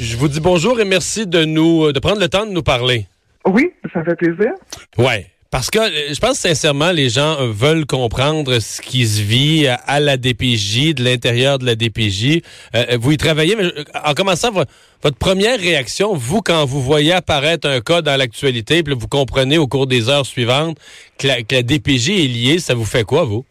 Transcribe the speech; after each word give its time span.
Je 0.00 0.16
vous 0.16 0.28
dis 0.28 0.40
bonjour 0.40 0.80
et 0.80 0.84
merci 0.84 1.26
de 1.26 1.44
nous 1.44 1.92
de 1.92 2.00
prendre 2.00 2.20
le 2.20 2.28
temps 2.28 2.46
de 2.46 2.52
nous 2.52 2.62
parler. 2.62 3.06
Oui, 3.46 3.72
ça 3.92 4.02
fait 4.04 4.16
plaisir. 4.16 4.52
Ouais. 4.96 5.26
Parce 5.50 5.70
que 5.70 5.78
euh, 5.78 6.12
je 6.12 6.20
pense 6.20 6.38
sincèrement, 6.38 6.92
les 6.92 7.08
gens 7.08 7.36
veulent 7.46 7.86
comprendre 7.86 8.58
ce 8.58 8.82
qui 8.82 9.06
se 9.06 9.22
vit 9.22 9.66
à 9.66 9.98
la 9.98 10.18
DPJ, 10.18 10.94
de 10.94 11.02
l'intérieur 11.02 11.58
de 11.58 11.64
la 11.64 11.74
DPJ. 11.74 12.42
Euh, 12.74 12.98
vous 13.00 13.12
y 13.12 13.16
travaillez, 13.16 13.56
mais 13.56 13.64
euh, 13.64 13.84
en 14.04 14.12
commençant, 14.12 14.50
votre 14.52 15.16
première 15.16 15.58
réaction, 15.58 16.14
vous, 16.14 16.42
quand 16.42 16.66
vous 16.66 16.82
voyez 16.82 17.12
apparaître 17.12 17.66
un 17.66 17.80
cas 17.80 18.02
dans 18.02 18.16
l'actualité, 18.16 18.82
puis 18.82 18.94
vous 18.94 19.08
comprenez 19.08 19.56
au 19.56 19.66
cours 19.66 19.86
des 19.86 20.10
heures 20.10 20.26
suivantes 20.26 20.76
que 21.16 21.28
la, 21.28 21.42
que 21.42 21.54
la 21.54 21.62
DPJ 21.62 22.10
est 22.10 22.28
liée, 22.28 22.58
ça 22.58 22.74
vous 22.74 22.84
fait 22.84 23.04
quoi, 23.04 23.24
vous? 23.24 23.46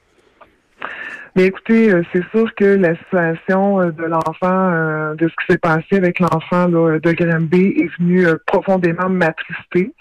Mais 1.37 1.45
écoutez, 1.45 1.91
c'est 2.11 2.27
sûr 2.31 2.53
que 2.55 2.65
la 2.65 2.95
situation 2.95 3.77
de 3.91 4.03
l'enfant, 4.05 5.13
de 5.13 5.27
ce 5.27 5.33
qui 5.35 5.51
s'est 5.51 5.59
passé 5.59 5.95
avec 5.95 6.19
l'enfant 6.19 6.67
de 6.67 7.11
Granby 7.13 7.75
est 7.77 7.95
venue 7.99 8.25
profondément 8.47 9.07
m'attrister. 9.07 9.93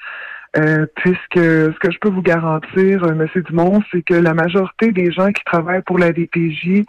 Euh, 0.56 0.86
puisque 0.96 1.34
ce 1.34 1.78
que 1.78 1.90
je 1.90 1.98
peux 1.98 2.08
vous 2.08 2.22
garantir, 2.22 3.04
euh, 3.04 3.14
Monsieur 3.14 3.42
Dumont, 3.42 3.82
c'est 3.92 4.02
que 4.02 4.14
la 4.14 4.32
majorité 4.32 4.90
des 4.90 5.12
gens 5.12 5.30
qui 5.30 5.44
travaillent 5.44 5.82
pour 5.82 5.98
la 5.98 6.12
DPJ 6.12 6.84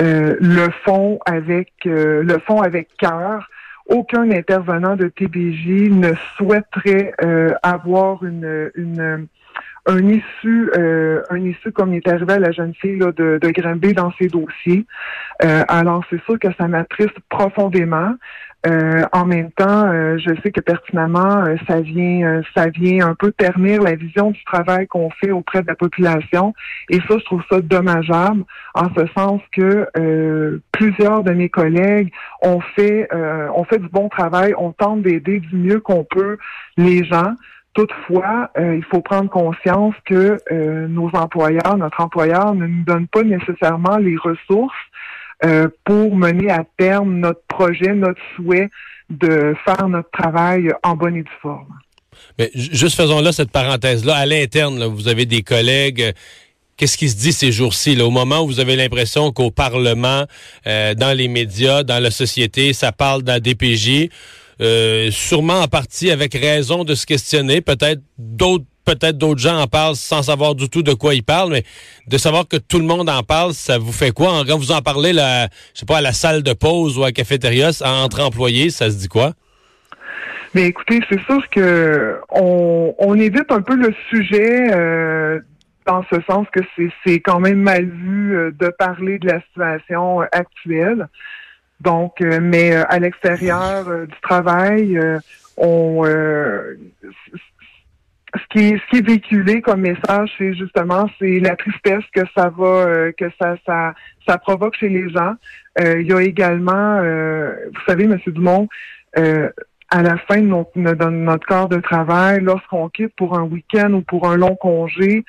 euh, 0.00 0.36
le 0.40 0.70
font 0.84 1.18
avec 1.26 1.72
le 1.84 2.38
font 2.46 2.62
avec 2.62 2.88
cœur. 2.98 3.48
Aucun 3.86 4.30
intervenant 4.30 4.96
de 4.96 5.08
TBJ 5.08 5.90
ne 5.90 6.12
souhaiterait 6.36 7.12
avoir 7.62 8.24
une, 8.24 8.70
une 8.76 9.26
un 9.86 10.08
issue, 10.08 10.70
euh, 10.76 11.22
un 11.30 11.44
issue 11.44 11.72
comme 11.72 11.92
il 11.92 11.96
est 11.96 12.08
arrivé 12.08 12.34
à 12.34 12.38
la 12.38 12.52
jeune 12.52 12.74
fille 12.74 12.98
là, 12.98 13.10
de, 13.12 13.38
de 13.42 13.92
dans 13.92 14.12
ses 14.12 14.28
dossiers. 14.28 14.86
Euh, 15.44 15.64
alors 15.68 16.04
c'est 16.08 16.22
sûr 16.24 16.38
que 16.38 16.48
ça 16.58 16.68
m'attriste 16.68 17.18
profondément. 17.28 18.14
Euh, 18.64 19.02
en 19.10 19.26
même 19.26 19.50
temps, 19.50 19.88
euh, 19.88 20.18
je 20.18 20.40
sais 20.40 20.52
que 20.52 20.60
pertinemment, 20.60 21.44
ça 21.66 21.80
vient, 21.80 22.42
ça 22.54 22.68
vient 22.68 23.08
un 23.08 23.16
peu 23.16 23.32
ternir 23.32 23.82
la 23.82 23.96
vision 23.96 24.30
du 24.30 24.44
travail 24.44 24.86
qu'on 24.86 25.10
fait 25.10 25.32
auprès 25.32 25.62
de 25.62 25.66
la 25.66 25.74
population. 25.74 26.54
Et 26.88 27.00
ça, 27.08 27.18
je 27.18 27.24
trouve 27.24 27.42
ça 27.50 27.60
dommageable, 27.60 28.44
en 28.74 28.88
ce 28.94 29.04
sens 29.16 29.40
que 29.50 30.60
plusieurs 30.70 31.24
de 31.24 31.32
mes 31.32 31.48
collègues 31.48 32.12
ont 32.40 32.60
fait, 32.76 33.08
ont 33.12 33.64
fait 33.64 33.80
du 33.80 33.88
bon 33.88 34.08
travail, 34.08 34.54
on 34.56 34.70
tente 34.70 35.02
d'aider 35.02 35.40
du 35.40 35.56
mieux 35.56 35.80
qu'on 35.80 36.04
peut 36.04 36.38
les 36.76 37.02
gens. 37.02 37.34
Toutefois, 37.74 38.50
euh, 38.58 38.76
il 38.76 38.84
faut 38.84 39.00
prendre 39.00 39.30
conscience 39.30 39.94
que 40.04 40.38
euh, 40.52 40.86
nos 40.88 41.08
employeurs, 41.14 41.78
notre 41.78 42.00
employeur 42.02 42.54
ne 42.54 42.66
nous 42.66 42.84
donne 42.84 43.06
pas 43.06 43.22
nécessairement 43.22 43.96
les 43.96 44.16
ressources 44.16 44.74
euh, 45.44 45.68
pour 45.84 46.14
mener 46.14 46.50
à 46.50 46.64
terme 46.76 47.14
notre 47.14 47.40
projet, 47.48 47.94
notre 47.94 48.20
souhait 48.36 48.68
de 49.08 49.54
faire 49.64 49.88
notre 49.88 50.10
travail 50.10 50.70
en 50.82 50.96
bonne 50.96 51.16
et 51.16 51.22
due 51.22 51.38
forme. 51.40 51.78
Mais 52.38 52.50
juste 52.54 52.94
faisons 52.94 53.22
là 53.22 53.32
cette 53.32 53.50
parenthèse-là. 53.50 54.16
À 54.16 54.26
l'interne, 54.26 54.84
vous 54.84 55.08
avez 55.08 55.24
des 55.24 55.42
collègues. 55.42 56.12
Qu'est-ce 56.76 56.98
qui 56.98 57.08
se 57.08 57.16
dit 57.16 57.32
ces 57.32 57.52
jours-ci, 57.52 58.00
au 58.02 58.10
moment 58.10 58.42
où 58.42 58.48
vous 58.48 58.60
avez 58.60 58.76
l'impression 58.76 59.32
qu'au 59.32 59.50
Parlement, 59.50 60.26
dans 60.64 61.16
les 61.16 61.28
médias, 61.28 61.82
dans 61.82 62.02
la 62.02 62.10
société, 62.10 62.72
ça 62.72 62.92
parle 62.92 63.22
d'un 63.22 63.38
DPJ, 63.38 64.08
euh, 64.62 65.10
sûrement 65.10 65.60
en 65.60 65.68
partie 65.68 66.10
avec 66.10 66.34
raison 66.34 66.84
de 66.84 66.94
se 66.94 67.04
questionner. 67.04 67.60
Peut-être 67.60 68.00
d'autres 68.18 68.64
peut-être 68.84 69.16
d'autres 69.18 69.40
gens 69.40 69.58
en 69.58 69.66
parlent 69.66 69.94
sans 69.94 70.22
savoir 70.22 70.54
du 70.54 70.68
tout 70.68 70.82
de 70.82 70.92
quoi 70.92 71.14
ils 71.14 71.22
parlent, 71.22 71.50
mais 71.50 71.62
de 72.08 72.18
savoir 72.18 72.48
que 72.48 72.56
tout 72.56 72.78
le 72.78 72.84
monde 72.84 73.08
en 73.08 73.22
parle, 73.22 73.54
ça 73.54 73.78
vous 73.78 73.92
fait 73.92 74.10
quoi? 74.10 74.42
Quand 74.46 74.58
vous 74.58 74.72
en 74.72 74.82
parlez, 74.82 75.12
là, 75.12 75.48
je 75.74 75.80
sais 75.80 75.86
pas, 75.86 75.98
à 75.98 76.00
la 76.00 76.12
salle 76.12 76.42
de 76.42 76.52
pause 76.52 76.98
ou 76.98 77.02
à 77.02 77.06
la 77.06 77.12
cafétéria, 77.12 77.70
entre 77.84 78.20
employés, 78.20 78.70
ça 78.70 78.90
se 78.90 78.96
dit 78.96 79.08
quoi? 79.08 79.34
Mais 80.54 80.64
écoutez, 80.66 81.00
c'est 81.08 81.20
sûr 81.22 81.48
que 81.50 82.18
on, 82.30 83.14
évite 83.14 83.50
un 83.50 83.62
peu 83.62 83.74
le 83.74 83.94
sujet 84.10 84.74
euh, 84.74 85.40
dans 85.86 86.04
ce 86.12 86.20
sens 86.28 86.46
que 86.52 86.60
c'est 87.04 87.20
quand 87.20 87.40
même 87.40 87.60
mal 87.60 87.86
vu 87.86 88.36
euh, 88.36 88.50
de 88.50 88.68
parler 88.68 89.18
de 89.18 89.28
la 89.28 89.40
situation 89.40 90.20
actuelle. 90.32 91.08
Donc, 91.82 92.20
euh, 92.20 92.38
mais 92.40 92.74
euh, 92.74 92.84
à 92.88 92.98
l'extérieur 92.98 93.88
euh, 93.88 94.06
du 94.06 94.20
travail, 94.22 94.98
on 95.56 96.04
ce 98.34 98.40
qui 98.50 98.60
est 98.60 98.76
ce 98.76 98.90
qui 98.90 98.96
est 98.98 99.06
véhiculé 99.06 99.60
comme 99.60 99.80
message, 99.82 100.30
c'est 100.38 100.54
justement 100.54 101.06
c'est 101.18 101.40
la 101.40 101.56
tristesse 101.56 102.04
que 102.14 102.22
ça 102.34 102.50
va 102.56 103.12
que 103.12 103.26
ça 103.38 103.56
ça 103.66 103.94
ça 104.26 104.38
provoque 104.38 104.76
chez 104.76 104.88
les 104.88 105.10
gens. 105.10 105.34
il 105.78 106.06
y 106.06 106.12
a 106.12 106.22
également, 106.22 106.98
vous 107.02 107.80
savez, 107.86 108.06
Monsieur 108.06 108.32
Dumont, 108.32 108.68
à 109.14 110.02
la 110.02 110.16
fin 110.16 110.40
de 110.40 110.46
notre, 110.46 110.72
de 110.74 111.10
notre 111.10 111.46
corps 111.46 111.68
de 111.68 111.80
travail, 111.80 112.40
lorsqu'on 112.40 112.88
quitte 112.88 113.14
pour 113.16 113.38
un 113.38 113.42
week-end 113.42 113.92
ou 113.92 114.00
pour 114.00 114.26
un 114.26 114.38
long 114.38 114.56
congé, 114.56 115.24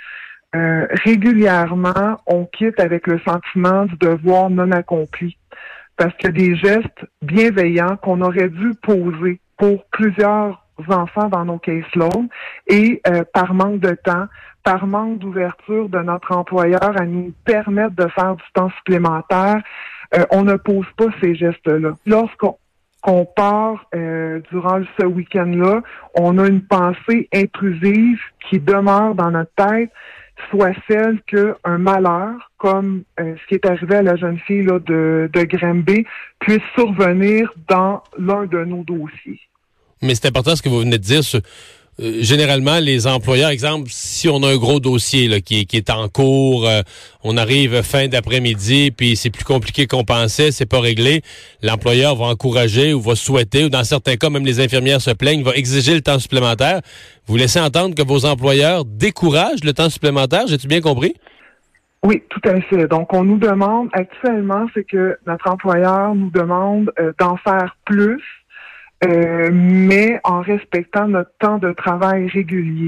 régulièrement, 0.53 2.21
on 2.25 2.45
quitte 2.45 2.79
avec 2.79 3.07
le 3.07 3.19
sentiment 3.19 3.85
du 3.85 3.97
devoir 3.97 4.49
non 4.49 4.71
accompli 4.71 5.35
parce 5.97 6.15
qu'il 6.15 6.25
y 6.25 6.29
a 6.29 6.31
des 6.31 6.55
gestes 6.55 7.05
bienveillants 7.21 7.97
qu'on 7.97 8.21
aurait 8.21 8.49
dû 8.49 8.73
poser 8.81 9.39
pour 9.57 9.85
plusieurs 9.85 10.63
enfants 10.89 11.29
dans 11.29 11.45
nos 11.45 11.59
caseloads 11.59 12.27
et 12.67 13.01
euh, 13.07 13.23
par 13.33 13.53
manque 13.53 13.79
de 13.79 13.95
temps, 14.03 14.25
par 14.63 14.87
manque 14.87 15.19
d'ouverture 15.19 15.89
de 15.89 15.99
notre 15.99 16.31
employeur 16.31 16.99
à 16.99 17.05
nous 17.05 17.33
permettre 17.45 17.95
de 17.95 18.07
faire 18.07 18.35
du 18.35 18.43
temps 18.53 18.71
supplémentaire, 18.77 19.61
euh, 20.15 20.25
on 20.31 20.43
ne 20.43 20.55
pose 20.55 20.85
pas 20.97 21.07
ces 21.21 21.35
gestes-là. 21.35 21.93
Lorsqu'on 22.05 22.57
qu'on 23.01 23.25
part 23.25 23.85
euh, 23.93 24.39
durant 24.49 24.81
ce 24.97 25.05
week-end-là, 25.05 25.81
on 26.15 26.37
a 26.37 26.47
une 26.47 26.65
pensée 26.65 27.27
intrusive 27.33 28.19
qui 28.49 28.59
demeure 28.59 29.13
dans 29.13 29.29
notre 29.29 29.51
tête 29.55 29.91
soit 30.49 30.73
celle 30.87 31.21
qu'un 31.23 31.77
malheur, 31.77 32.51
comme 32.57 33.03
euh, 33.19 33.35
ce 33.41 33.47
qui 33.47 33.55
est 33.55 33.65
arrivé 33.65 33.95
à 33.95 34.01
la 34.01 34.15
jeune 34.15 34.39
fille 34.39 34.65
de, 34.65 35.29
de 35.31 35.43
Grimby, 35.43 36.05
puisse 36.39 36.61
survenir 36.75 37.53
dans 37.67 38.03
l'un 38.17 38.45
de 38.45 38.63
nos 38.63 38.83
dossiers. 38.83 39.39
Mais 40.01 40.15
c'est 40.15 40.27
important 40.27 40.55
ce 40.55 40.61
que 40.61 40.69
vous 40.69 40.79
venez 40.79 40.97
de 40.97 41.03
dire. 41.03 41.21
Euh, 41.99 42.17
généralement, 42.21 42.79
les 42.79 43.05
employeurs, 43.05 43.49
exemple, 43.49 43.87
si 43.89 44.27
on 44.27 44.41
a 44.41 44.51
un 44.51 44.57
gros 44.57 44.79
dossier 44.79 45.41
qui, 45.41 45.67
est 45.71 45.89
en 45.91 46.09
cours, 46.09 46.67
euh, 46.67 46.81
on 47.23 47.37
arrive 47.37 47.83
fin 47.83 48.07
d'après-midi, 48.07 48.91
puis 48.91 49.15
c'est 49.15 49.29
plus 49.29 49.43
compliqué 49.43 49.85
qu'on 49.85 50.03
pensait, 50.03 50.51
c'est 50.51 50.65
pas 50.65 50.79
réglé, 50.79 51.21
l'employeur 51.61 52.15
va 52.15 52.25
encourager 52.25 52.93
ou 52.93 53.01
va 53.01 53.15
souhaiter, 53.15 53.65
ou 53.65 53.69
dans 53.69 53.83
certains 53.83 54.15
cas, 54.15 54.29
même 54.29 54.45
les 54.45 54.59
infirmières 54.59 55.01
se 55.01 55.11
plaignent, 55.11 55.43
va 55.43 55.55
exiger 55.55 55.93
le 55.93 56.01
temps 56.01 56.17
supplémentaire. 56.17 56.81
Vous 57.27 57.37
laissez 57.37 57.59
entendre 57.59 57.93
que 57.93 58.01
vos 58.01 58.25
employeurs 58.25 58.85
découragent 58.85 59.63
le 59.63 59.73
temps 59.73 59.89
supplémentaire, 59.89 60.47
j'ai-tu 60.47 60.67
bien 60.67 60.81
compris? 60.81 61.13
Oui, 62.03 62.21
tout 62.29 62.41
à 62.49 62.59
fait. 62.59 62.87
Donc, 62.87 63.13
on 63.13 63.23
nous 63.23 63.37
demande 63.37 63.87
actuellement, 63.93 64.65
c'est 64.73 64.83
que 64.83 65.17
notre 65.25 65.49
employeur 65.49 66.13
nous 66.15 66.29
demande 66.31 66.91
euh, 66.99 67.13
d'en 67.17 67.37
faire 67.37 67.77
plus 67.85 68.21
euh, 69.03 69.49
mais 69.51 70.19
en 70.23 70.41
respectant 70.41 71.07
notre 71.07 71.31
temps 71.39 71.57
de 71.57 71.71
travail 71.73 72.27
régulier. 72.27 72.87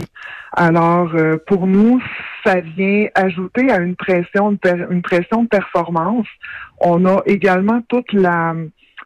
Alors, 0.54 1.14
euh, 1.16 1.38
pour 1.48 1.68
nous, 1.68 2.02
ça 2.44 2.62
vient 2.62 3.08
ajouter 3.16 3.72
à 3.72 3.80
une 3.80 3.96
pression, 3.96 4.58
une 4.90 5.02
pression 5.02 5.44
de 5.44 5.48
performance. 5.48 6.28
On 6.80 7.06
a 7.06 7.22
également 7.26 7.82
toute 7.90 8.14
la, 8.14 8.56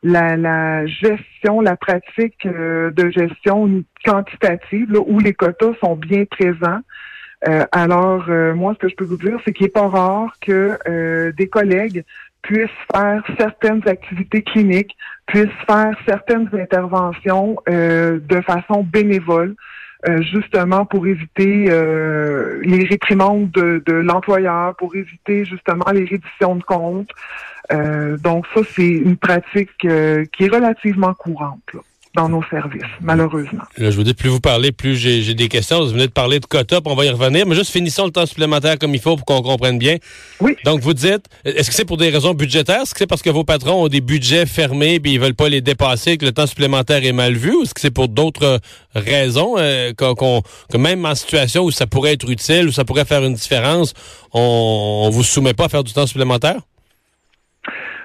la, 0.03 0.85
gestion, 0.85 1.61
la 1.61 1.75
pratique 1.75 2.45
euh, 2.45 2.91
de 2.91 3.09
gestion 3.09 3.83
quantitative, 4.05 4.95
où 5.07 5.19
les 5.19 5.33
quotas 5.33 5.73
sont 5.81 5.95
bien 5.95 6.25
présents. 6.25 6.81
alors, 7.71 8.27
moi, 8.55 8.73
ce 8.73 8.79
que 8.79 8.89
je 8.89 8.95
peux 8.95 9.05
vous 9.05 9.17
dire, 9.17 9.39
c'est 9.45 9.53
qu'il 9.53 9.65
n'est 9.65 9.71
pas 9.71 9.87
rare 9.87 10.33
que 10.41 11.31
des 11.31 11.47
collègues 11.47 12.03
puissent 12.41 12.69
faire 12.91 13.23
certaines 13.37 13.87
activités 13.87 14.41
cliniques, 14.41 14.95
puissent 15.25 15.47
faire 15.67 15.95
certaines 16.07 16.49
interventions 16.53 17.57
euh, 17.69 18.19
de 18.19 18.41
façon 18.41 18.83
bénévole, 18.83 19.55
euh, 20.07 20.21
justement 20.21 20.85
pour 20.85 21.07
éviter 21.07 21.65
euh, 21.69 22.59
les 22.63 22.85
réprimandes 22.85 23.51
de, 23.51 23.83
de 23.85 23.93
l'employeur, 23.93 24.75
pour 24.77 24.95
éviter 24.95 25.45
justement 25.45 25.85
les 25.91 26.05
redditions 26.05 26.55
de 26.55 26.63
comptes. 26.63 27.11
donc 28.23 28.45
ça, 28.53 28.61
c'est 28.73 28.87
une 28.87 29.17
pratique 29.17 29.77
qui 29.77 29.87
est 29.87 30.51
relativement 30.51 31.13
courante. 31.13 31.61
Là 31.73 31.81
dans 32.19 32.27
nos 32.27 32.43
services, 32.49 32.81
malheureusement. 33.01 33.63
Là, 33.77 33.91
je 33.91 33.95
vous 33.95 34.03
dis, 34.03 34.13
plus 34.13 34.29
vous 34.29 34.41
parlez, 34.41 34.73
plus 34.73 34.97
j'ai 34.97 35.33
des 35.33 35.47
questions. 35.47 35.79
Vous 35.79 35.91
venez 35.91 36.07
de 36.07 36.11
parler 36.11 36.41
de 36.41 36.45
quota, 36.45 36.81
on 36.83 36.95
va 36.95 37.05
y 37.05 37.09
revenir, 37.09 37.47
mais 37.47 37.55
juste 37.55 37.71
finissons 37.71 38.05
le 38.05 38.11
temps 38.11 38.25
supplémentaire 38.25 38.77
comme 38.77 38.93
il 38.93 38.99
faut 38.99 39.15
pour 39.15 39.25
qu'on 39.25 39.41
comprenne 39.41 39.77
bien. 39.77 39.97
Oui. 40.41 40.57
Donc, 40.65 40.81
vous 40.81 40.93
dites, 40.93 41.25
est-ce 41.45 41.69
que 41.69 41.75
c'est 41.75 41.85
pour 41.85 41.95
des 41.95 42.09
raisons 42.09 42.33
budgétaires? 42.33 42.81
Est-ce 42.81 42.93
que 42.93 42.99
c'est 42.99 43.07
parce 43.07 43.21
que 43.21 43.29
vos 43.29 43.45
patrons 43.45 43.85
ont 43.85 43.87
des 43.87 44.01
budgets 44.01 44.45
fermés 44.45 44.95
et 44.95 45.01
ils 45.05 45.19
veulent 45.19 45.33
pas 45.33 45.47
les 45.47 45.61
dépasser, 45.61 46.17
que 46.17 46.25
le 46.25 46.33
temps 46.33 46.47
supplémentaire 46.47 47.05
est 47.05 47.13
mal 47.13 47.35
vu? 47.35 47.55
Ou 47.55 47.63
est-ce 47.63 47.73
que 47.73 47.79
c'est 47.79 47.89
pour 47.89 48.09
d'autres 48.09 48.59
raisons, 48.93 49.55
euh, 49.57 49.93
que 49.93 50.77
même 50.77 51.05
en 51.05 51.15
situation 51.15 51.63
où 51.63 51.71
ça 51.71 51.87
pourrait 51.87 52.13
être 52.13 52.29
utile, 52.29 52.67
où 52.67 52.71
ça 52.73 52.83
pourrait 52.83 53.05
faire 53.05 53.23
une 53.23 53.35
différence, 53.35 53.93
on, 54.33 55.03
on 55.05 55.09
vous 55.09 55.23
soumet 55.23 55.53
pas 55.53 55.65
à 55.65 55.69
faire 55.69 55.85
du 55.85 55.93
temps 55.93 56.07
supplémentaire? 56.07 56.59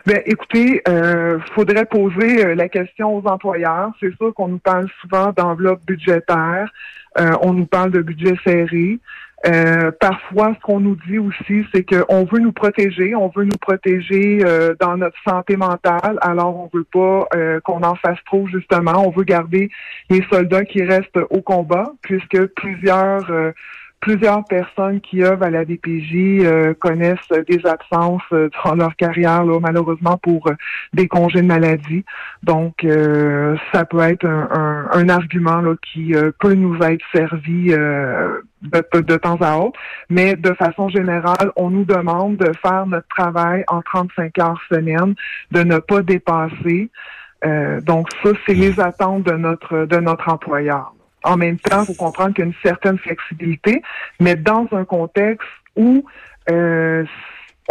Ben, 0.07 0.21
écoutez, 0.27 0.83
euh, 0.87 1.39
faudrait 1.55 1.87
poser 1.87 2.45
euh, 2.45 2.55
la 2.55 2.69
question 2.69 3.17
aux 3.17 3.27
employeurs. 3.27 3.91
C'est 4.01 4.15
sûr 4.17 4.35
qu'on 4.35 4.49
nous 4.49 4.59
parle 4.59 4.87
souvent 5.01 5.33
d'enveloppe 5.33 5.81
budgétaire, 5.87 6.71
euh, 7.19 7.31
on 7.41 7.55
nous 7.55 7.65
parle 7.65 7.91
de 7.91 8.03
budget 8.03 8.35
serré. 8.45 8.99
Euh, 9.47 9.91
parfois, 9.99 10.55
ce 10.55 10.61
qu'on 10.61 10.81
nous 10.81 10.97
dit 11.07 11.19
aussi, 11.19 11.65
c'est 11.73 11.85
qu'on 11.85 12.25
veut 12.25 12.39
nous 12.39 12.53
protéger, 12.53 13.15
on 13.15 13.29
veut 13.35 13.45
nous 13.45 13.57
protéger 13.59 14.41
euh, 14.45 14.75
dans 14.79 14.99
notre 14.99 15.17
santé 15.27 15.57
mentale. 15.57 16.19
Alors, 16.21 16.55
on 16.55 16.71
veut 16.77 16.85
pas 16.85 17.27
qu'on 17.65 17.83
en 17.83 17.95
fasse 17.95 18.23
trop 18.27 18.47
justement. 18.47 19.07
On 19.07 19.11
veut 19.11 19.25
garder 19.25 19.71
les 20.11 20.23
soldats 20.31 20.65
qui 20.67 20.83
restent 20.83 21.21
au 21.31 21.41
combat, 21.41 21.93
puisque 22.03 22.45
plusieurs 22.57 23.31
plusieurs 24.05 24.45
personnes 24.45 25.01
qui 25.01 25.25
œuvrent 25.25 25.45
à 25.45 25.51
la 25.51 25.65
DPJ 25.65 26.45
euh, 26.45 26.75
connaissent 26.75 27.33
des 27.49 27.65
absences 27.65 28.23
euh, 28.33 28.51
dans 28.63 28.75
leur 28.75 28.97
carrière, 28.97 29.43
malheureusement 29.63 30.19
pour 30.19 30.47
euh, 30.49 30.55
des 30.93 31.09
congés 31.09 31.41
de 31.41 31.47
maladie. 31.47 32.05
Donc, 32.43 32.87
ça 33.73 33.87
peut 33.87 34.01
être 34.01 34.27
un, 34.27 35.09
argument 35.09 35.63
qui 35.93 36.13
peut 36.39 36.53
nous 36.53 36.79
être 36.83 37.05
servi 37.15 37.71
de, 37.71 39.01
de, 39.01 39.17
temps 39.17 39.39
à 39.41 39.57
autre. 39.57 39.79
Mais 40.11 40.37
de 40.37 40.53
façon 40.53 40.89
générale, 40.91 41.51
on 41.57 41.71
nous 41.71 41.85
demande 41.85 42.37
de 42.37 42.53
faire 42.63 42.87
notre 42.87 43.09
travail 43.09 43.65
en 43.69 43.81
35 43.81 44.39
heures 44.39 44.61
semaine, 44.71 45.15
de 45.53 45.63
ne 45.63 45.79
pas 45.79 46.03
dépasser. 46.03 46.91
donc, 47.83 48.09
ça, 48.23 48.31
c'est 48.47 48.55
les 48.55 48.79
attentes 48.79 49.25
de 49.25 49.33
notre 49.33 49.87
de 49.87 49.97
notre 49.97 50.29
employeur. 50.29 50.93
En 51.25 51.37
même 51.37 51.59
temps, 51.59 51.83
il 51.83 51.87
faut 51.87 51.95
comprendre 51.95 52.35
qu'il 52.35 52.45
y 52.45 52.47
a 52.47 52.51
une 52.51 52.63
certaine 52.63 52.99
flexibilité, 52.99 53.83
mais 54.21 54.37
dans 54.37 54.69
un 54.73 54.85
contexte 54.85 55.49
où 55.75 56.05
euh, 56.51 57.05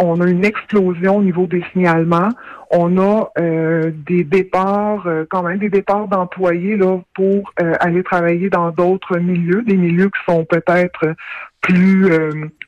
on 0.00 0.20
a 0.20 0.26
une 0.26 0.44
explosion 0.44 1.18
au 1.18 1.22
niveau 1.22 1.46
des 1.46 1.64
signalements, 1.72 2.30
on 2.72 2.98
a 2.98 3.30
euh, 3.38 3.92
des 4.06 4.24
départs, 4.24 5.06
euh, 5.06 5.24
quand 5.30 5.44
même 5.44 5.58
des 5.58 5.68
départs 5.68 6.08
d'employés 6.08 6.76
là 6.76 6.98
pour 7.14 7.52
aller 7.78 8.02
travailler 8.02 8.50
dans 8.50 8.70
d'autres 8.70 9.18
milieux, 9.18 9.62
des 9.62 9.76
milieux 9.76 10.10
qui 10.10 10.32
sont 10.32 10.44
peut-être 10.44 11.14
plus 11.60 12.10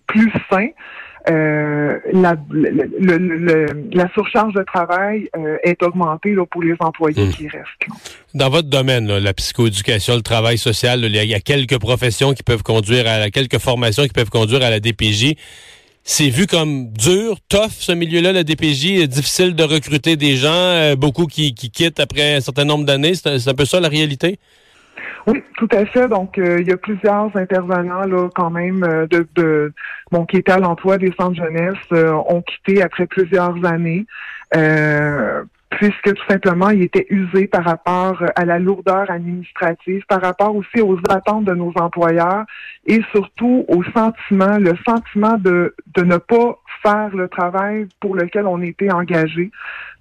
plus 0.07 0.33
sains. 0.49 0.69
Euh, 1.29 1.99
la, 2.13 2.37
la, 2.53 4.09
surcharge 4.15 4.55
de 4.55 4.63
travail 4.63 5.29
euh, 5.37 5.57
est 5.65 5.83
augmentée 5.83 6.35
là, 6.35 6.45
pour 6.47 6.63
les 6.63 6.77
employés 6.79 7.27
hmm. 7.27 7.31
qui 7.33 7.49
restent. 7.49 7.67
Dans 8.35 8.49
votre 8.49 8.69
domaine, 8.69 9.09
la 9.19 9.35
psychoéducation, 9.35 10.15
le 10.15 10.23
travail 10.23 10.57
social, 10.57 11.05
il 11.05 11.15
y 11.15 11.35
a 11.35 11.41
quelques 11.41 11.79
professions 11.79 12.33
qui 12.33 12.45
peuvent 12.45 12.63
conduire 12.63 13.09
à 13.09 13.31
quelques 13.31 13.59
formations 13.59 14.05
qui 14.05 14.13
peuvent 14.13 14.31
conduire 14.31 14.63
à 14.63 14.71
la 14.71 14.79
DPJ. 14.79 15.35
C'est 16.05 16.29
vu 16.29 16.47
comme 16.47 16.93
dur, 16.93 17.39
tough, 17.49 17.73
ce 17.73 17.91
milieu-là, 17.91 18.31
la 18.31 18.45
DPJ, 18.45 19.09
difficile 19.09 19.57
de 19.57 19.65
recruter 19.65 20.15
des 20.15 20.37
gens, 20.37 20.53
euh, 20.53 20.95
beaucoup 20.95 21.27
qui, 21.27 21.53
qui 21.55 21.73
quittent 21.73 21.99
après 21.99 22.37
un 22.37 22.41
certain 22.41 22.65
nombre 22.65 22.85
d'années? 22.85 23.15
C'est 23.17 23.49
un 23.49 23.55
peu 23.55 23.65
ça 23.65 23.81
la 23.81 23.89
réalité? 23.89 24.39
Oui, 25.27 25.43
tout 25.57 25.69
à 25.73 25.85
fait. 25.87 26.09
Donc, 26.09 26.39
euh, 26.39 26.61
il 26.61 26.69
y 26.69 26.73
a 26.73 26.77
plusieurs 26.77 27.37
intervenants 27.37 28.07
là, 28.07 28.29
quand 28.35 28.51
même 28.51 28.85
euh, 28.85 29.07
de, 29.07 29.27
de 29.35 29.73
bon, 30.11 30.25
qui 30.27 30.37
étaient 30.37 30.53
à 30.53 30.59
l'emploi 30.59 30.99
des 30.99 31.13
centres 31.19 31.37
jeunesse 31.37 31.77
euh, 31.93 32.13
ont 32.13 32.43
quitté 32.43 32.83
après 32.83 33.07
plusieurs 33.07 33.65
années 33.65 34.07
puisque 35.71 36.15
tout 36.15 36.25
simplement, 36.29 36.71
il 36.71 36.83
était 36.83 37.07
usé 37.11 37.47
par 37.47 37.65
rapport 37.65 38.23
à 38.35 38.45
la 38.45 38.59
lourdeur 38.59 39.11
administrative, 39.11 40.05
par 40.09 40.23
rapport 40.23 40.55
aussi 40.55 40.81
aux 40.81 40.99
attentes 41.09 41.45
de 41.45 41.55
nos 41.55 41.73
employeurs 41.77 42.45
et 42.87 43.01
surtout 43.13 43.65
au 43.69 43.83
sentiment, 43.85 44.59
le 44.59 44.75
sentiment 44.87 45.37
de, 45.39 45.75
de 45.95 46.03
ne 46.03 46.17
pas 46.17 46.59
le 47.13 47.29
travail 47.29 47.87
pour 48.01 48.15
lequel 48.15 48.47
on 48.47 48.61
était 48.63 48.91
engagé. 48.91 49.51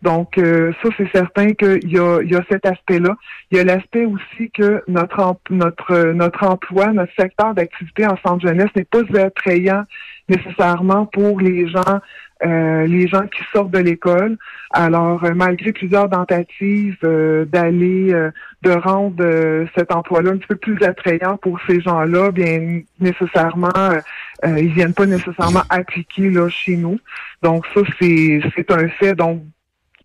Donc, 0.02 0.38
euh, 0.38 0.72
ça, 0.84 0.90
c'est 0.98 1.10
certain 1.12 1.54
qu'il 1.54 1.92
y 1.92 1.98
a, 1.98 2.22
il 2.22 2.32
y 2.32 2.36
a 2.36 2.44
cet 2.50 2.66
aspect-là. 2.66 3.16
Il 3.52 3.58
y 3.58 3.60
a 3.60 3.64
l'aspect 3.64 4.06
aussi 4.06 4.52
que 4.52 4.84
notre, 4.88 5.38
notre, 5.50 6.12
notre 6.12 6.44
emploi, 6.44 6.94
notre 6.94 7.14
secteur 7.18 7.54
d'activité 7.54 8.06
en 8.06 8.18
centre 8.18 8.46
jeunesse 8.48 8.70
n'est 8.76 8.86
pas 8.86 9.02
attrayant 9.20 9.84
nécessairement 10.30 11.06
pour 11.06 11.40
les 11.40 11.68
gens 11.68 12.00
euh, 12.44 12.86
les 12.86 13.08
gens 13.08 13.26
qui 13.28 13.42
sortent 13.54 13.72
de 13.72 13.80
l'école. 13.80 14.38
Alors, 14.72 15.24
euh, 15.24 15.34
malgré 15.34 15.72
plusieurs 15.72 16.10
tentatives 16.10 16.98
euh, 17.06 17.46
d'aller, 17.46 18.14
de 18.62 18.72
rendre 18.72 19.66
cet 19.74 19.94
emploi-là 19.94 20.32
un 20.32 20.38
petit 20.38 20.48
peu 20.48 20.58
plus 20.58 20.84
attrayant 20.84 21.38
pour 21.38 21.60
ces 21.66 21.80
gens-là, 21.80 22.32
bien 22.32 22.82
nécessairement, 23.00 23.70
ils 24.44 24.74
viennent 24.74 24.94
pas 24.94 25.06
nécessairement 25.06 25.64
appliquer 25.70 26.30
là 26.30 26.50
chez 26.50 26.78
nous. 26.78 27.00
Donc, 27.42 27.66
ça, 27.74 27.82
c'est, 28.00 28.42
c'est 28.56 28.72
un 28.72 28.88
fait. 28.90 29.16
Donc, 29.16 29.44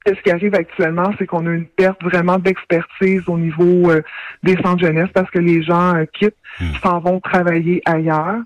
ce 0.06 0.12
qui 0.22 0.30
arrive 0.30 0.54
actuellement, 0.54 1.12
c'est 1.18 1.26
qu'on 1.26 1.46
a 1.46 1.50
une 1.50 1.66
perte 1.66 2.02
vraiment 2.02 2.38
d'expertise 2.38 3.22
au 3.26 3.38
niveau 3.38 3.92
des 4.42 4.56
centres 4.62 4.80
jeunesse 4.80 5.10
parce 5.12 5.30
que 5.30 5.38
les 5.38 5.62
gens 5.62 5.94
quittent, 6.12 6.36
hmm. 6.60 6.72
s'en 6.82 7.00
vont 7.00 7.20
travailler 7.20 7.82
ailleurs. 7.84 8.38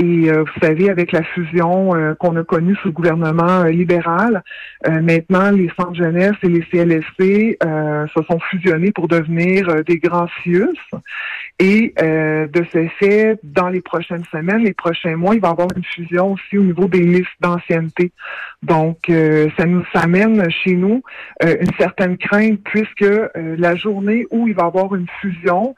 Et 0.00 0.30
euh, 0.30 0.44
vous 0.44 0.60
savez, 0.62 0.88
avec 0.88 1.12
la 1.12 1.22
fusion 1.22 1.94
euh, 1.94 2.14
qu'on 2.14 2.34
a 2.36 2.42
connue 2.42 2.74
sous 2.76 2.88
le 2.88 2.92
gouvernement 2.92 3.64
euh, 3.64 3.68
libéral, 3.68 4.42
maintenant 4.88 5.50
les 5.50 5.70
centres 5.76 5.94
jeunesse 5.94 6.36
et 6.42 6.48
les 6.48 6.62
CLSC 6.62 7.58
se 7.60 8.22
sont 8.22 8.38
fusionnés 8.50 8.92
pour 8.92 9.08
devenir 9.08 9.84
des 9.84 9.98
grands 9.98 10.26
CIUS. 10.42 10.78
Et 11.58 11.92
de 11.98 12.64
ce 12.72 12.88
fait, 12.98 13.38
dans 13.42 13.68
les 13.68 13.82
prochaines 13.82 14.24
semaines, 14.32 14.64
les 14.64 14.72
prochains 14.72 15.16
mois, 15.16 15.34
il 15.34 15.42
va 15.42 15.48
y 15.48 15.50
avoir 15.50 15.68
une 15.76 15.84
fusion 15.84 16.32
aussi 16.32 16.56
au 16.56 16.62
niveau 16.62 16.86
des 16.86 17.00
listes 17.02 17.28
d'ancienneté. 17.40 18.10
Donc, 18.62 19.12
ça 19.58 19.66
nous 19.66 19.84
amène 19.92 20.50
chez 20.50 20.76
nous 20.76 21.02
une 21.42 21.74
certaine 21.78 22.16
crainte 22.16 22.60
puisque 22.64 23.04
la 23.34 23.76
journée 23.76 24.26
où 24.30 24.48
il 24.48 24.54
va 24.54 24.62
y 24.62 24.66
avoir 24.66 24.94
une 24.94 25.08
fusion, 25.20 25.74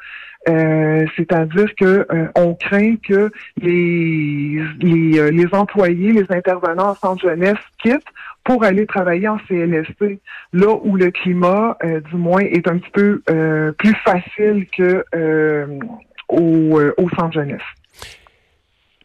euh, 0.49 1.07
c'est-à-dire 1.17 1.69
que 1.77 2.07
euh, 2.11 2.29
on 2.35 2.55
craint 2.55 2.97
que 2.97 3.31
les 3.61 4.59
euh, 4.59 5.31
les, 5.31 5.47
employés, 5.53 6.13
les 6.13 6.27
intervenants 6.31 6.91
en 6.91 6.95
centre 6.97 7.23
jeunesse 7.23 7.59
quittent 7.81 8.03
pour 8.43 8.65
aller 8.65 8.87
travailler 8.87 9.29
en 9.29 9.39
CLSC, 9.47 10.19
là 10.53 10.75
où 10.83 10.97
le 10.97 11.13
climat, 11.13 11.79
du 12.11 12.17
moins, 12.17 12.41
est 12.41 12.67
un 12.67 12.79
petit 12.79 12.91
peu 12.91 13.23
plus 13.79 13.95
facile 14.05 14.67
que 14.77 15.05
au, 16.29 16.81
au 16.97 17.09
centre 17.11 17.35
jeunesse. 17.35 17.63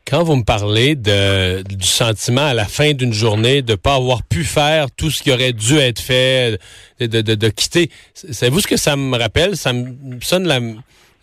Quand 0.08 0.24
vous 0.24 0.38
me 0.38 0.44
parlez 0.44 0.96
de, 0.96 1.62
du 1.62 1.86
sentiment 1.86 2.48
à 2.48 2.56
la 2.56 2.66
fin 2.66 2.94
d'une 2.94 3.14
journée 3.14 3.62
de 3.62 3.74
ne 3.74 3.76
pas 3.76 3.94
avoir 3.94 4.24
pu 4.24 4.44
faire 4.44 4.90
tout 4.90 5.12
ce 5.12 5.22
qui 5.22 5.32
aurait 5.32 5.54
dû 5.54 5.78
être 5.78 6.00
fait, 6.00 6.60
de, 7.00 7.06
de, 7.06 7.36
de, 7.36 7.50
quitter, 7.50 7.92
savez-vous 8.16 8.62
ce 8.62 8.68
que 8.68 8.78
ça 8.78 8.96
me 8.96 9.16
rappelle? 9.18 9.56
Ça 9.56 9.72
me 9.74 10.20
sonne 10.22 10.48
la, 10.48 10.60